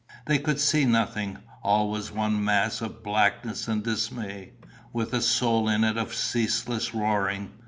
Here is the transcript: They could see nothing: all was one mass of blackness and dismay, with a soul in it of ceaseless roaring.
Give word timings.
They 0.25 0.39
could 0.39 0.59
see 0.59 0.83
nothing: 0.85 1.37
all 1.61 1.91
was 1.91 2.11
one 2.11 2.43
mass 2.43 2.81
of 2.81 3.03
blackness 3.03 3.67
and 3.67 3.83
dismay, 3.83 4.53
with 4.91 5.13
a 5.13 5.21
soul 5.21 5.69
in 5.69 5.83
it 5.83 5.95
of 5.95 6.15
ceaseless 6.15 6.95
roaring. 6.95 7.51